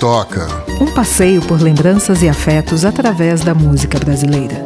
[0.00, 0.48] Toca.
[0.80, 4.64] Um passeio por lembranças e afetos através da música brasileira.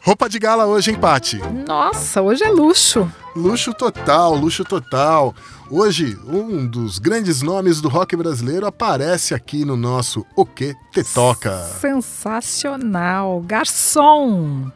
[0.00, 1.40] Roupa de gala hoje, hein, Pati?
[1.66, 3.10] Nossa, hoje é luxo.
[3.34, 5.34] Luxo total, luxo total.
[5.70, 11.02] Hoje, um dos grandes nomes do rock brasileiro aparece aqui no nosso O Que Te
[11.02, 11.58] Toca.
[11.80, 13.40] Sensacional.
[13.40, 14.70] Garçom.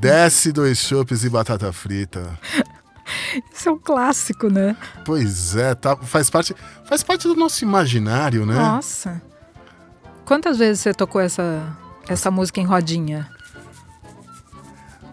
[0.00, 2.38] Desce dois chopes e batata frita.
[3.52, 4.76] Isso é um clássico, né?
[5.04, 8.54] Pois é, tá, faz, parte, faz parte do nosso imaginário, né?
[8.54, 9.22] Nossa.
[10.24, 11.76] Quantas vezes você tocou essa,
[12.08, 13.28] essa música em rodinha?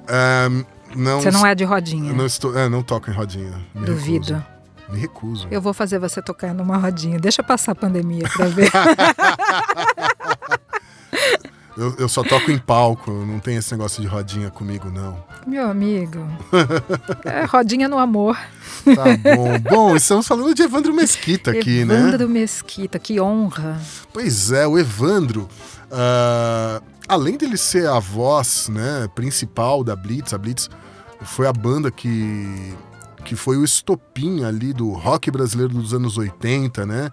[0.07, 0.49] É,
[0.95, 2.13] não, Você não é de rodinha.
[2.13, 3.53] Não, estou, é, não toco em rodinha.
[3.73, 4.33] Me Duvido.
[4.33, 4.45] Recuso.
[4.89, 5.47] Me recuso.
[5.51, 7.19] Eu vou fazer você tocar numa rodinha.
[7.19, 8.71] Deixa passar a pandemia pra ver.
[11.77, 15.23] eu, eu, só toco em palco, não tem esse negócio de rodinha comigo, não.
[15.45, 16.27] Meu amigo.
[17.23, 18.37] É rodinha no amor.
[18.83, 19.59] Tá bom.
[19.69, 22.09] bom, estamos falando de Evandro Mesquita aqui, Evandro né?
[22.09, 23.79] Evandro Mesquita, que honra.
[24.11, 25.47] Pois é, o Evandro.
[25.91, 30.69] Uh, além dele ser a voz né, principal da Blitz, a Blitz
[31.21, 32.75] foi a banda que
[33.25, 37.11] que foi o estopim ali do rock brasileiro dos anos 80, né?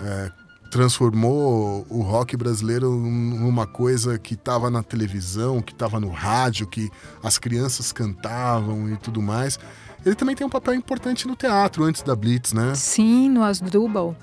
[0.00, 0.30] É,
[0.70, 6.88] transformou o rock brasileiro numa coisa que estava na televisão, que estava no rádio, que
[7.22, 9.58] as crianças cantavam e tudo mais.
[10.06, 12.74] Ele também tem um papel importante no teatro antes da Blitz, né?
[12.76, 14.16] Sim, no Asdrubal,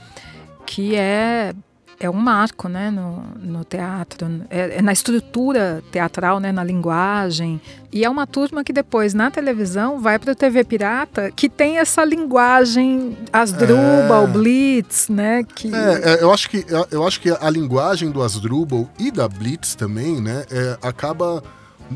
[0.66, 1.54] que é
[2.00, 7.60] é um marco né, no, no teatro, é, é, na estrutura teatral, né, na linguagem.
[7.92, 11.80] E é uma turma que depois, na televisão, vai para a TV Pirata, que tem
[11.80, 14.28] essa linguagem Asdrubal, é...
[14.28, 15.44] Blitz, né?
[15.44, 15.74] Que...
[15.74, 20.22] É, eu, acho que, eu acho que a linguagem do Asdrubal e da Blitz também,
[20.22, 21.44] né, é, acaba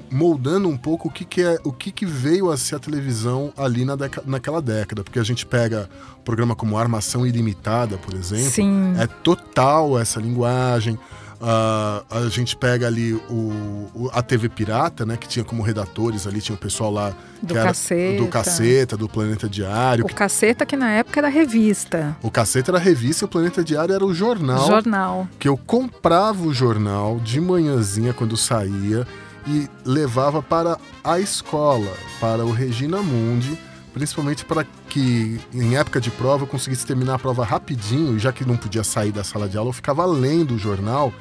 [0.09, 3.53] moldando um pouco o que, que é o que, que veio a ser a televisão
[3.57, 8.51] ali na naquela década, porque a gente pega um programa como Armação Ilimitada, por exemplo,
[8.51, 8.93] Sim.
[8.97, 10.97] é total essa linguagem.
[11.41, 15.17] Uh, a gente pega ali o, o, a TV Pirata, né?
[15.17, 18.23] Que tinha como redatores ali, tinha o pessoal lá do Caceta.
[18.23, 20.05] do Caceta, do Planeta Diário.
[20.05, 20.13] O que...
[20.13, 22.15] Caceta que na época era revista.
[22.21, 24.67] O Caceta era revista e o Planeta Diário era o jornal.
[24.67, 25.27] Jornal.
[25.39, 29.07] Que eu comprava o jornal de manhãzinha quando saía
[29.47, 33.57] e levava para a escola, para o Regina Mundi,
[33.93, 38.45] principalmente para que em época de prova eu conseguisse terminar a prova rapidinho, já que
[38.45, 41.13] não podia sair da sala de aula, eu ficava lendo o jornal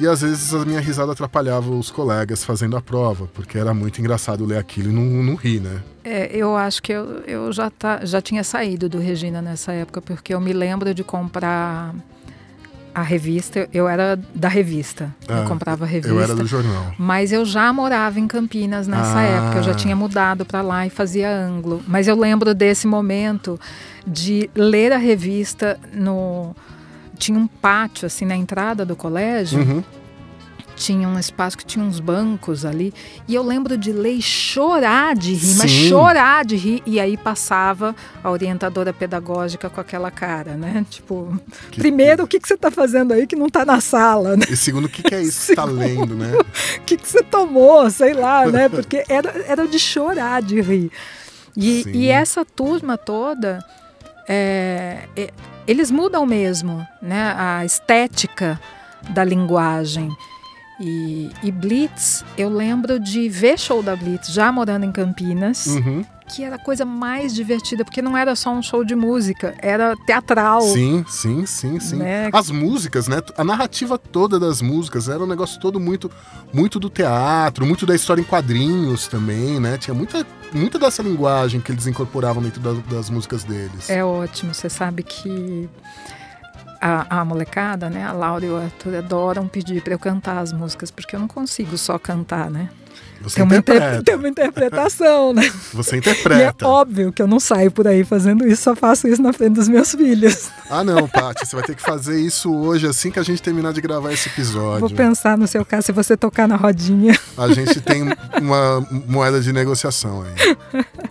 [0.00, 4.00] e às vezes a minha risada atrapalhava os colegas fazendo a prova, porque era muito
[4.00, 5.82] engraçado ler aquilo e não, não rir, né?
[6.02, 10.02] É, eu acho que eu, eu já, tá, já tinha saído do Regina nessa época,
[10.02, 11.94] porque eu me lembro de comprar
[12.94, 16.14] a revista, eu era da revista, ah, eu comprava a revista.
[16.14, 16.94] Eu era do jornal.
[16.96, 19.22] Mas eu já morava em Campinas nessa ah.
[19.22, 21.82] época, eu já tinha mudado para lá e fazia ângulo.
[21.88, 23.58] Mas eu lembro desse momento
[24.06, 26.54] de ler a revista no
[27.18, 29.60] tinha um pátio assim na entrada do colégio.
[29.60, 29.82] Uhum
[30.76, 32.92] tinha um espaço que tinha uns bancos ali.
[33.26, 35.58] E eu lembro de ler chorar de rir, Sim.
[35.58, 36.82] mas chorar de rir.
[36.84, 40.84] E aí passava a orientadora pedagógica com aquela cara, né?
[40.90, 41.38] Tipo,
[41.70, 44.36] que, primeiro, o que, que você está fazendo aí que não está na sala?
[44.36, 44.44] Né?
[44.50, 46.32] E segundo, o que, que é isso que está lendo, né?
[46.78, 48.68] O que, que você tomou, sei lá, né?
[48.68, 50.90] Porque era, era de chorar de rir.
[51.56, 53.64] E, e essa turma toda,
[54.28, 55.30] é, é,
[55.66, 57.34] eles mudam mesmo, né?
[57.36, 58.60] A estética
[59.10, 60.10] da linguagem.
[60.78, 66.04] E, e, Blitz, eu lembro de ver show da Blitz já morando em Campinas, uhum.
[66.26, 69.94] que era a coisa mais divertida, porque não era só um show de música, era
[70.04, 70.62] teatral.
[70.62, 71.96] Sim, sim, sim, sim.
[71.96, 72.28] Né?
[72.32, 73.20] As músicas, né?
[73.36, 76.10] A narrativa toda das músicas era um negócio todo muito,
[76.52, 79.78] muito do teatro, muito da história em quadrinhos também, né?
[79.78, 83.88] Tinha muita, muita dessa linguagem que eles incorporavam dentro das, das músicas deles.
[83.88, 85.68] É ótimo, você sabe que
[86.80, 90.52] a, a, molecada, né, a Laura e o Arthur adoram pedir para eu cantar as
[90.52, 92.68] músicas, porque eu não consigo só cantar, né?
[93.24, 94.02] Você tem, uma inter...
[94.02, 95.50] tem uma interpretação, né?
[95.72, 96.40] Você interpreta.
[96.40, 99.32] E é óbvio que eu não saio por aí fazendo isso, só faço isso na
[99.32, 100.50] frente dos meus filhos.
[100.68, 103.72] Ah, não, Paty, você vai ter que fazer isso hoje, assim que a gente terminar
[103.72, 104.80] de gravar esse episódio.
[104.80, 107.18] Vou pensar no seu caso, se você tocar na rodinha.
[107.36, 108.02] A gente tem
[108.40, 110.84] uma moeda de negociação aí.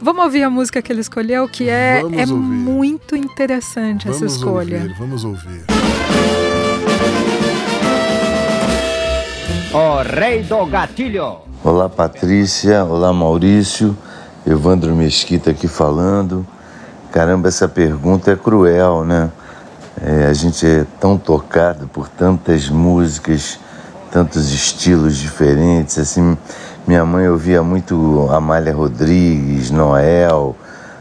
[0.00, 4.78] Vamos ouvir a música que ele escolheu, que é, é muito interessante vamos essa escolha.
[4.78, 5.64] Ouvir, vamos ouvir.
[9.74, 11.38] O Rei do Gatilho.
[11.64, 12.84] Olá, Patrícia.
[12.84, 13.96] Olá, Maurício.
[14.46, 16.46] Evandro Mesquita aqui falando.
[17.10, 19.30] Caramba, essa pergunta é cruel, né?
[20.00, 23.58] É, a gente é tão tocado por tantas músicas,
[24.12, 25.98] tantos estilos diferentes.
[25.98, 26.38] Assim,
[26.88, 30.56] minha mãe ouvia muito Amália Rodrigues, Noel.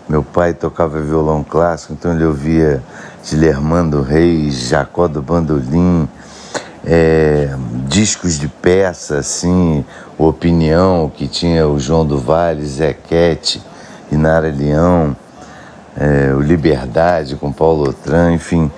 [0.09, 2.83] Meu pai tocava violão clássico, então ele ouvia
[3.23, 6.05] Dilermando Reis, Jacó do Bandolim,
[6.85, 7.55] é,
[7.87, 9.85] discos de peça, assim,
[10.17, 13.63] Opinião, que tinha o João do Vale, Zequete,
[14.11, 15.15] Inara Leão,
[15.95, 18.69] é, o Liberdade com Paulo Otran, enfim.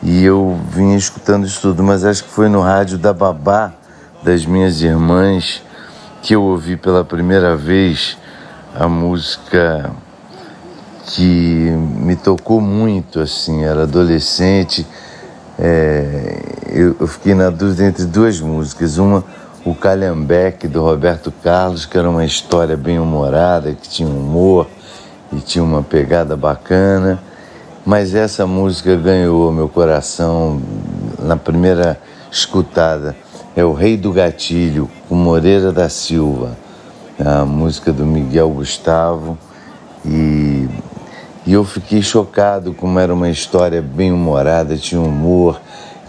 [0.00, 3.72] E eu vinha escutando isso tudo, mas acho que foi no rádio da babá
[4.22, 5.65] das minhas irmãs
[6.26, 8.18] que eu ouvi pela primeira vez
[8.74, 9.92] a música
[11.06, 14.84] que me tocou muito, assim, era adolescente,
[15.56, 19.24] é, eu, eu, fiquei na dúvida entre duas músicas, uma
[19.64, 24.66] o Calhambeque do Roberto Carlos, que era uma história bem humorada, que tinha humor
[25.32, 27.22] e tinha uma pegada bacana,
[27.84, 30.60] mas essa música ganhou meu coração
[31.20, 31.96] na primeira
[32.32, 33.14] escutada.
[33.54, 36.56] É o Rei do Gatilho, com Moreira da Silva,
[37.18, 39.38] a música do Miguel Gustavo
[40.04, 40.68] e
[41.46, 45.60] e eu fiquei chocado como era uma história bem humorada, tinha humor,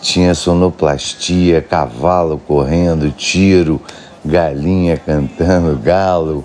[0.02, 3.80] tinha sonoplastia, cavalo correndo, tiro,
[4.26, 6.44] galinha cantando, galo.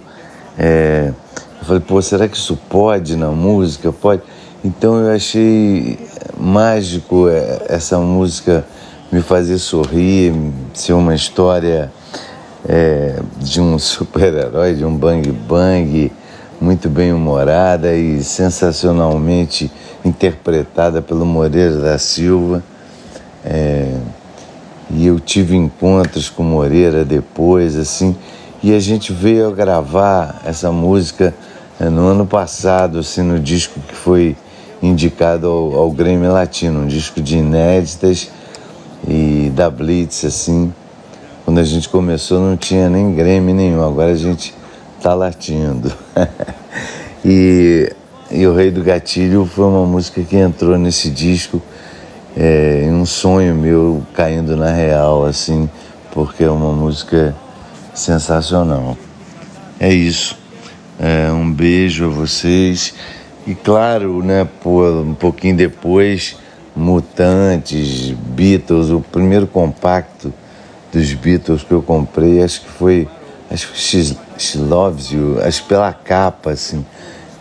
[0.58, 1.10] É...
[1.58, 3.90] Eu falei, pô, será que isso pode na música?
[3.90, 4.20] Pode.
[4.62, 5.98] Então eu achei
[6.38, 8.62] mágico é, essa música
[9.10, 10.34] me fazer sorrir,
[10.75, 11.90] ser uma história
[12.68, 16.12] é, de um super-herói, de um bang bang
[16.60, 19.70] muito bem humorada e sensacionalmente
[20.04, 22.62] interpretada pelo Moreira da Silva.
[23.44, 23.96] É,
[24.90, 28.14] e eu tive encontros com Moreira depois, assim,
[28.62, 31.34] e a gente veio a gravar essa música
[31.80, 34.36] é, no ano passado, assim, no disco que foi
[34.80, 38.30] indicado ao, ao Grêmio Latino, um disco de inéditas
[39.08, 40.72] e da Blitz, assim.
[41.44, 44.54] Quando a gente começou não tinha nem Grêmio nenhum, agora a gente
[45.02, 45.92] tá latindo.
[47.24, 47.92] e,
[48.30, 51.60] e O Rei do Gatilho foi uma música que entrou nesse disco
[52.36, 55.68] é, um sonho meu caindo na real, assim,
[56.12, 57.34] porque é uma música
[57.92, 58.96] sensacional.
[59.80, 60.38] É isso.
[60.98, 62.94] É, um beijo a vocês.
[63.46, 66.36] E claro, né, pô, um pouquinho depois,
[66.76, 70.32] Mutantes, Beatles, o primeiro compacto
[70.92, 73.08] dos Beatles que eu comprei, acho que foi
[73.50, 76.84] acho que She, She Loves You, acho que pela capa, assim,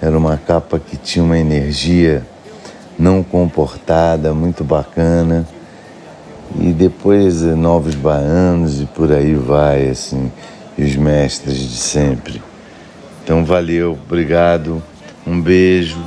[0.01, 2.25] era uma capa que tinha uma energia
[2.98, 5.48] não comportada, muito bacana.
[6.59, 10.31] E depois eh, Novos Baianos e por aí vai, assim,
[10.77, 12.42] e os mestres de sempre.
[13.24, 14.83] Então valeu, obrigado,
[15.25, 16.04] um beijo.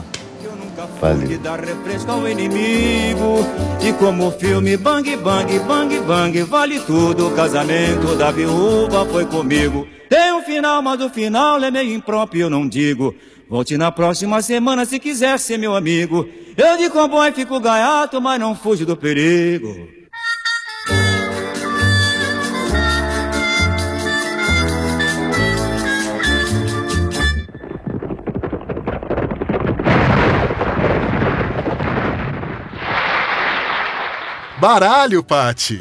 [1.00, 1.29] Valeu.
[1.29, 3.44] Que dá refresco ao inimigo.
[3.82, 7.29] E como o filme Bang Bang Bang Bang vale tudo.
[7.29, 9.87] O casamento da viúva foi comigo.
[10.08, 13.14] Tem um final, mas o final é meio impróprio, eu não digo.
[13.49, 16.26] Volte na próxima semana se quiser ser meu amigo.
[16.56, 20.04] Eu de comboio fico gaiato, mas não fujo do perigo.
[34.64, 35.78] Baralho, Pati.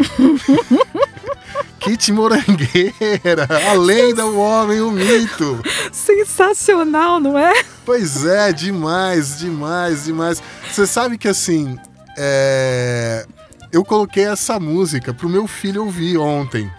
[1.80, 5.58] Kit Morangueira, a lenda, o homem, o mito.
[5.90, 7.64] Sensacional, não é?
[7.86, 10.44] Pois é, demais, demais, demais.
[10.70, 11.80] Você sabe que assim,
[12.18, 13.26] é...
[13.72, 16.70] eu coloquei essa música pro meu filho ouvir ontem,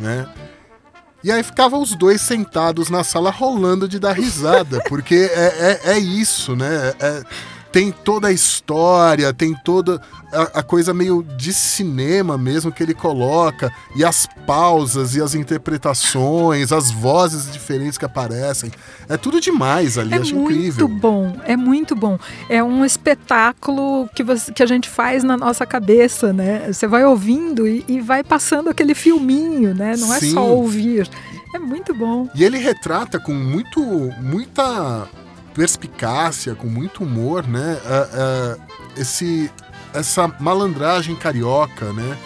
[0.00, 0.26] né?
[1.22, 5.92] E aí ficavam os dois sentados na sala rolando de dar risada, porque é, é,
[5.92, 6.94] é isso, né?
[6.98, 7.22] É,
[7.70, 10.00] tem toda a história, tem toda
[10.32, 15.34] a, a, coisa meio de cinema mesmo que ele coloca, e as pausas e as
[15.34, 18.70] interpretações, as vozes diferentes que aparecem.
[19.08, 20.86] É tudo demais ali, é acho incrível.
[20.86, 22.18] É muito bom, é muito bom.
[22.48, 26.72] É um espetáculo que, você, que a gente faz na nossa cabeça, né?
[26.72, 29.94] Você vai ouvindo e, e vai passando aquele filminho, né?
[29.96, 31.08] Não é só ouvir.
[31.54, 32.28] É muito bom.
[32.34, 33.80] E ele retrata com muito,
[34.20, 35.08] muita
[35.54, 37.80] perspicácia, com muito humor, né?
[37.84, 38.62] Uh, uh,
[38.96, 39.50] esse,
[39.92, 42.16] essa malandragem carioca, né?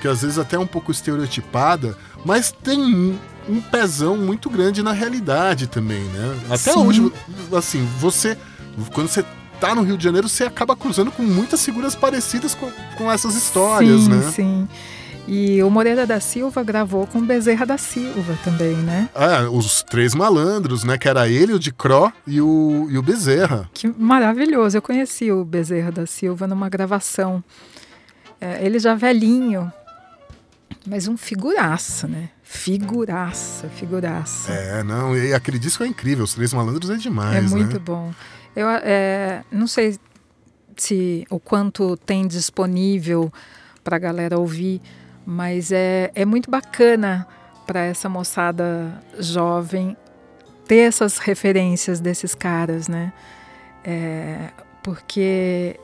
[0.00, 3.18] Que às vezes até é um pouco estereotipada, mas tem um,
[3.48, 6.38] um pezão muito grande na realidade também, né?
[6.46, 6.86] Até Sim.
[6.86, 7.12] hoje,
[7.56, 8.36] assim, você.
[8.92, 9.24] Quando você
[9.60, 13.34] tá no Rio de Janeiro, você acaba cruzando com muitas figuras parecidas com, com essas
[13.34, 14.32] histórias, sim, né?
[14.34, 14.68] Sim.
[15.32, 19.08] E o Moreira da Silva gravou com Bezerra da Silva também, né?
[19.14, 20.98] Ah, os três malandros, né?
[20.98, 23.70] Que era ele, o de Cro e o, e o Bezerra.
[23.72, 24.76] Que maravilhoso.
[24.76, 27.44] Eu conheci o Bezerra da Silva numa gravação.
[28.40, 29.72] É, ele já velhinho,
[30.84, 32.30] mas um figuraça, né?
[32.42, 34.52] Figuraça, figuraça.
[34.52, 37.78] É, não, e aquele disco é incrível, Os Três Malandros é demais, É muito né?
[37.78, 38.12] bom.
[38.56, 39.96] Eu é, não sei
[40.76, 43.32] se o quanto tem disponível
[43.84, 44.80] para a galera ouvir,
[45.30, 47.24] mas é, é muito bacana
[47.64, 49.96] para essa moçada jovem
[50.66, 53.12] ter essas referências desses caras, né?
[53.84, 54.48] É,
[54.82, 55.78] porque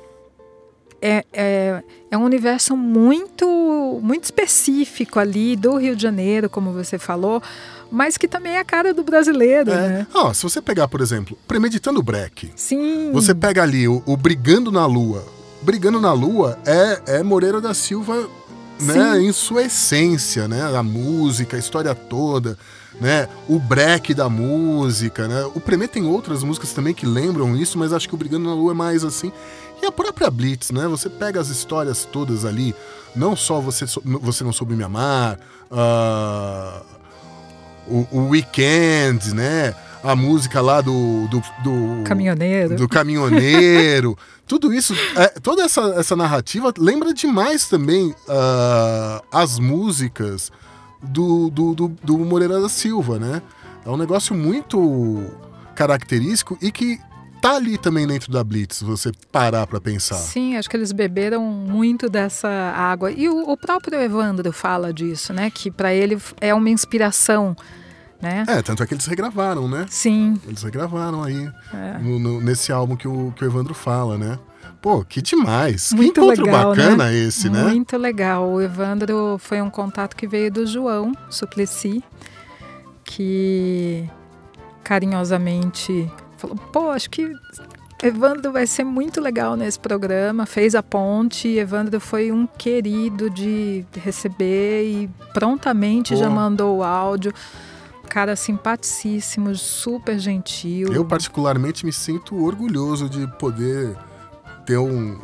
[1.00, 6.98] é, é, é um universo muito, muito específico ali do Rio de Janeiro, como você
[6.98, 7.40] falou,
[7.88, 9.88] mas que também é a cara do brasileiro, É.
[9.88, 10.06] né?
[10.12, 13.12] Ó, se você pegar, por exemplo, Premeditando Break, Sim.
[13.12, 15.24] você pega ali o, o Brigando na Lua.
[15.62, 18.28] Brigando na Lua é, é Moreira da Silva,
[18.80, 20.62] né, em sua essência, né?
[20.76, 22.58] A música, a história toda,
[23.00, 23.28] né?
[23.48, 25.44] O break da música, né?
[25.54, 28.54] O Premê tem outras músicas também que lembram isso, mas acho que o Brigando na
[28.54, 29.32] Lua é mais assim.
[29.82, 30.86] E a própria Blitz, né?
[30.88, 32.74] Você pega as histórias todas ali,
[33.14, 35.38] não só Você, você Não Soube Me Amar,
[35.70, 36.82] ah,
[37.86, 39.74] o, o Weekend, né?
[40.10, 41.26] A música lá do.
[41.28, 42.76] do, do Caminhoneiro.
[42.76, 50.52] do caminhoneiro, tudo isso, é, toda essa, essa narrativa lembra demais também ah, as músicas
[51.02, 53.42] do, do, do, do Moreira da Silva, né?
[53.84, 55.24] É um negócio muito
[55.74, 56.98] característico e que
[57.40, 60.16] tá ali também dentro da Blitz, se você parar pra pensar.
[60.16, 63.10] Sim, acho que eles beberam muito dessa água.
[63.12, 65.50] E o, o próprio Evandro fala disso, né?
[65.50, 67.56] Que para ele é uma inspiração,
[68.20, 68.44] né?
[68.48, 69.86] É, tanto é que eles regravaram, né?
[69.90, 71.98] Sim, Eles regravaram aí É.
[71.98, 74.38] no- no- nesse álbum que o, que o Evandro fala, né?
[74.80, 75.92] Pô, que demais!
[75.92, 77.14] muito que encontro legal, bacana né?
[77.14, 77.62] esse, né?
[77.64, 78.48] Muito legal.
[78.48, 82.04] O Evandro foi um contato que veio do João Suplicy,
[83.04, 84.08] que
[84.84, 87.30] carinhosamente falou: pô, acho que
[88.02, 90.44] Evandro vai ser muito legal nesse programa.
[90.46, 91.48] Fez a ponte.
[91.48, 96.20] Evandro foi um querido de receber e prontamente Pô.
[96.20, 97.32] já mandou o áudio.
[98.08, 100.92] Cara simpaticíssimo, super gentil.
[100.92, 103.96] Eu, particularmente, me sinto orgulhoso de poder
[104.64, 105.18] ter um,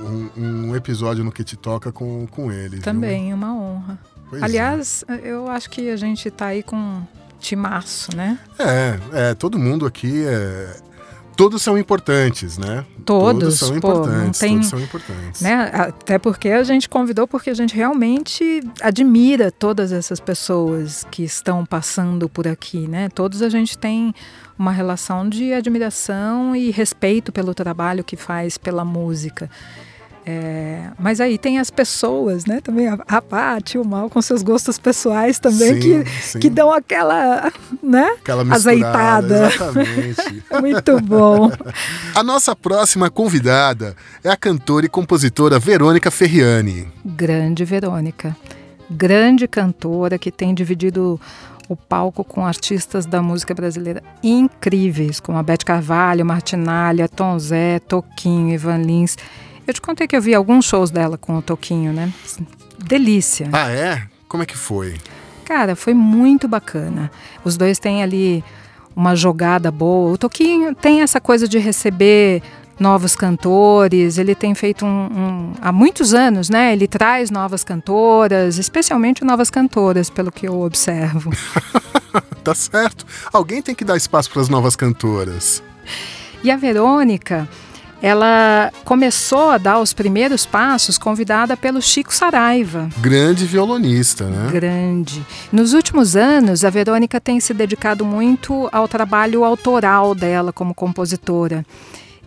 [0.00, 2.76] um, um episódio no que te toca com, com ele.
[2.76, 2.82] viu?
[2.82, 3.98] Também, uma honra.
[4.28, 4.44] Pois é.
[4.44, 7.02] Aliás, eu acho que a gente tá aí com
[7.38, 8.38] timaço, né?
[8.58, 10.76] É, é, todo mundo aqui é.
[11.36, 12.84] Todos são importantes, né?
[13.04, 14.40] Todos, são pô, não importantes.
[14.40, 15.40] tem- Todos são importantes.
[15.40, 15.70] né?
[15.72, 21.64] Até porque a gente convidou porque a gente realmente admira todas essas pessoas que estão
[21.64, 23.08] passando por aqui, né?
[23.08, 24.14] Todos a gente tem
[24.58, 29.48] uma relação de admiração e respeito pelo trabalho que faz pela música.
[30.32, 32.60] É, mas aí tem as pessoas, né?
[32.60, 36.38] Também a, a Paty, o Mal, com seus gostos pessoais também, Sim, que, sim.
[36.38, 38.16] que dão aquela, né?
[38.20, 39.48] Aquela azeitada.
[39.48, 40.44] Exatamente.
[40.60, 41.50] Muito bom.
[42.14, 46.86] A nossa próxima convidada é a cantora e compositora Verônica Ferriani.
[47.04, 48.36] Grande Verônica.
[48.88, 51.20] Grande cantora que tem dividido
[51.68, 57.80] o palco com artistas da música brasileira incríveis, como a Beth Carvalho, Martinalha, Tom Zé,
[57.80, 59.16] Toquinho, Ivan Lins.
[59.70, 62.12] Eu te contei que eu vi alguns shows dela com o Toquinho, né?
[62.76, 63.48] Delícia.
[63.52, 64.02] Ah, é?
[64.26, 64.96] Como é que foi?
[65.44, 67.08] Cara, foi muito bacana.
[67.44, 68.42] Os dois têm ali
[68.96, 70.12] uma jogada boa.
[70.12, 72.42] O Toquinho tem essa coisa de receber
[72.80, 74.18] novos cantores.
[74.18, 76.72] Ele tem feito um, um- há muitos anos, né?
[76.72, 81.30] Ele traz novas cantoras, especialmente novas cantoras, pelo que eu observo.
[82.42, 83.06] Tá certo.
[83.32, 85.62] Alguém tem que dar espaço para as novas cantoras.
[86.42, 87.46] E a Verônica,
[88.02, 92.88] ela começou a dar os primeiros passos convidada pelo Chico Saraiva.
[92.98, 94.50] Grande violonista, né?
[94.50, 95.24] grande.
[95.52, 101.64] Nos últimos anos, a Verônica tem se dedicado muito ao trabalho autoral dela como compositora.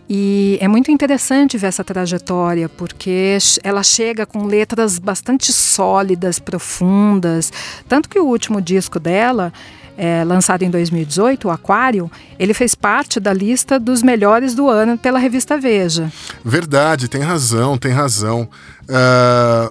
[0.08, 7.50] E é muito interessante ver essa trajetória, porque ela chega com letras bastante sólidas, profundas.
[7.88, 9.52] Tanto que o último disco dela,
[9.96, 14.98] é, lançado em 2018, o Aquário, ele fez parte da lista dos melhores do ano
[14.98, 16.12] pela revista Veja.
[16.44, 18.48] Verdade, tem razão, tem razão.
[18.88, 19.70] Ah,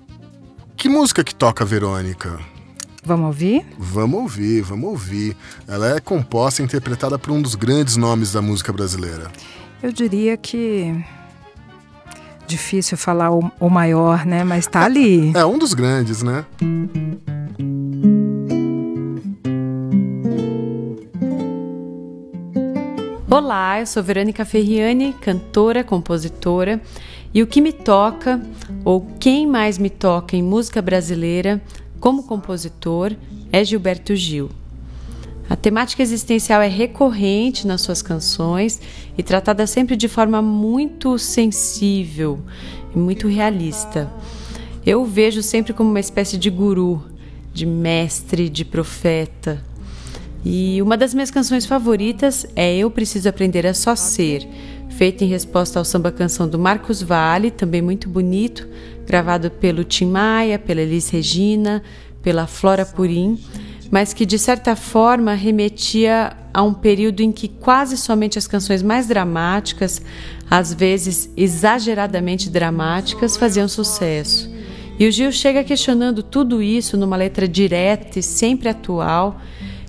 [0.75, 2.39] que música que toca Verônica?
[3.06, 3.65] Vamos ouvir?
[3.77, 5.36] Vamos ouvir, vamos ouvir.
[5.68, 9.30] Ela é composta e interpretada por um dos grandes nomes da música brasileira.
[9.82, 11.03] Eu diria que.
[12.48, 14.44] Difícil falar o, o maior, né?
[14.44, 15.32] Mas tá ali.
[15.36, 16.46] É um dos grandes, né?
[23.36, 26.80] Olá, eu sou Verônica Ferriani, cantora, compositora,
[27.34, 28.40] E o que me toca,
[28.86, 31.60] ou quem mais me toca em música brasileira,
[32.00, 33.12] como compositor,
[33.52, 34.52] é Gilberto Gil.
[35.50, 38.80] A temática existencial é recorrente nas suas canções
[39.18, 42.40] e tratada sempre de forma muito sensível
[42.96, 44.13] e muito realista.
[44.86, 47.04] Eu o vejo sempre como uma espécie de guru,
[47.52, 49.73] de mestre, de profeta.
[50.46, 54.48] E uma das minhas canções favoritas é Eu Preciso Aprender a Só Ser,
[54.90, 58.68] feita em resposta ao samba canção do Marcos Vale, também muito bonito,
[59.06, 61.82] gravado pelo Tim Maia, pela Elis Regina,
[62.22, 63.40] pela Flora Purim
[63.94, 68.82] mas que de certa forma remetia a um período em que quase somente as canções
[68.82, 70.02] mais dramáticas,
[70.50, 74.50] às vezes exageradamente dramáticas, faziam sucesso.
[74.98, 79.40] E o Gil chega questionando tudo isso numa letra direta e sempre atual,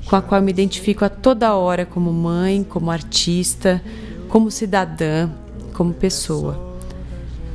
[0.07, 3.83] com a qual me identifico a toda hora como mãe, como artista,
[4.29, 5.31] como cidadã,
[5.73, 6.75] como pessoa.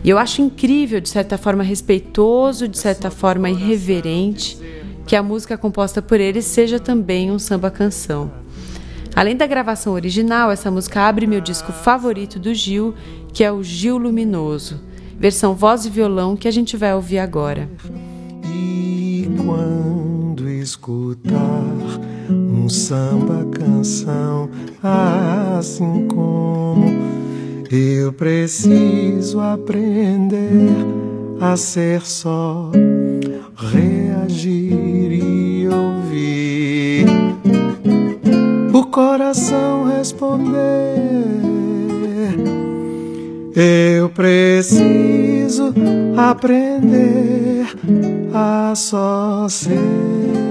[0.04, 4.58] E eu acho incrível, de certa forma respeitoso, de certa forma irreverente,
[5.06, 8.32] que a música composta por ele seja também um samba-canção.
[9.16, 12.94] Além da gravação original, essa música abre meu disco favorito do Gil,
[13.34, 14.80] que é o Gil Luminoso,
[15.18, 17.70] versão voz e violão que a gente vai ouvir agora.
[18.46, 21.40] E quando escutar
[22.30, 24.50] um samba canção
[24.84, 26.86] assim como
[27.72, 30.70] eu preciso aprender
[31.40, 32.72] a ser só
[33.56, 37.06] reagir e ouvir
[38.74, 40.80] o coração responder.
[43.56, 45.74] Eu preciso
[46.16, 47.66] aprender
[48.34, 50.49] a só ser.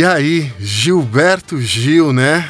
[0.00, 2.48] E aí, Gilberto Gil, né?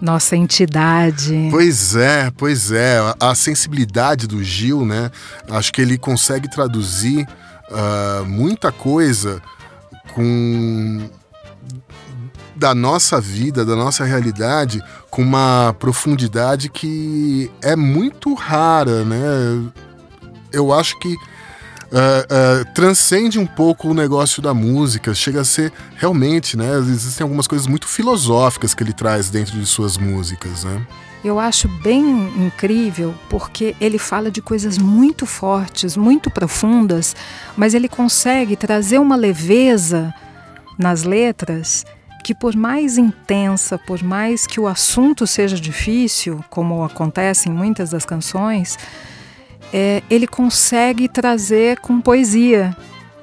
[0.00, 1.48] nossa entidade.
[1.50, 2.96] Pois é, pois é.
[3.20, 5.10] A sensibilidade do Gil, né?
[5.50, 7.28] Acho que ele consegue traduzir
[7.70, 9.42] uh, muita coisa
[10.14, 11.10] com
[12.56, 19.70] da nossa vida, da nossa realidade, com uma profundidade que é muito rara, né?
[20.50, 21.14] Eu acho que
[21.94, 26.76] uh, transcende um pouco o negócio da música, chega a ser realmente, né?
[26.78, 30.84] Existem algumas coisas muito filosóficas que ele traz dentro de suas músicas, né?
[31.24, 32.04] Eu acho bem
[32.46, 37.16] incrível porque ele fala de coisas muito fortes, muito profundas,
[37.56, 40.12] mas ele consegue trazer uma leveza
[40.78, 41.86] nas letras
[42.22, 47.90] que, por mais intensa, por mais que o assunto seja difícil, como acontece em muitas
[47.90, 48.78] das canções,
[49.76, 52.76] é, ele consegue trazer com poesia.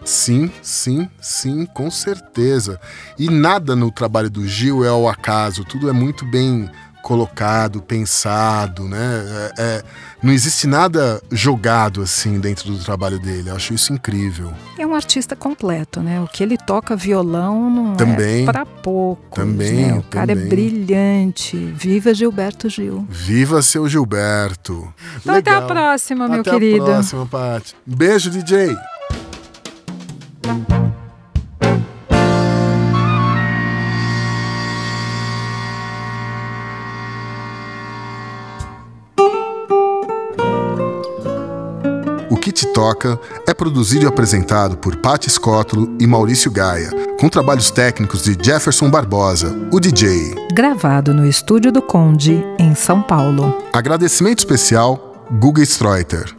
[0.04, 2.78] Sim, sim, sim, com certeza.
[3.18, 6.70] E nada no trabalho do Gil é ao acaso, tudo é muito bem
[7.02, 9.52] colocado, pensado, né?
[9.58, 9.84] É, é,
[10.22, 13.50] não existe nada jogado assim dentro do trabalho dele.
[13.50, 14.52] Eu acho isso incrível.
[14.78, 16.22] É um artista completo, né?
[16.22, 19.36] O que ele toca violão não é também, é para pouco.
[19.36, 19.88] Também.
[19.88, 19.94] Né?
[19.94, 20.46] O cara é também.
[20.46, 21.58] é brilhante.
[21.58, 23.06] Viva Gilberto Gil.
[23.10, 24.94] Viva seu Gilberto.
[25.20, 26.84] Então até a próxima, meu até querido.
[26.84, 27.76] Até a próxima, Paty.
[27.86, 28.76] Beijo, DJ.
[42.82, 46.90] Toca é produzido e apresentado por Patti Scotlo e Maurício Gaia,
[47.20, 50.34] com trabalhos técnicos de Jefferson Barbosa, o DJ.
[50.52, 53.56] Gravado no estúdio do Conde, em São Paulo.
[53.72, 56.36] Agradecimento especial, Guga Streuter.